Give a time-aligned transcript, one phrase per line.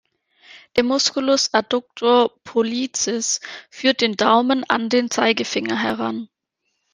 [0.77, 6.27] Der Musculus adductor pollicis führt den Daumen an den Zeigefinger heran.